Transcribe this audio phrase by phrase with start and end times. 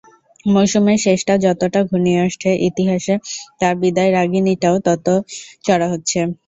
[0.45, 3.15] মৌসুমের শেষটা যতই ঘনিয়ে আসছে, ইতিহাদে
[3.59, 5.19] তাঁর বিদায় রাগিণীটাও ততই
[5.65, 6.19] চড়া হচ্ছে।